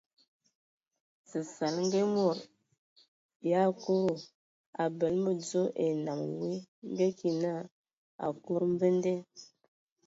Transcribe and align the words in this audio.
Səsala 1.29 1.79
ngə 1.87 1.99
e 2.05 2.07
mod 2.15 2.39
yʼakodo 3.47 4.13
abələ 4.83 5.17
mədzo 5.25 5.61
ai 5.81 5.91
nnam 5.97 6.21
woe 6.37 6.55
ngə 6.91 7.07
ki 7.17 7.29
na 7.41 7.51
akodo 8.25 8.65
mvende. 8.73 9.13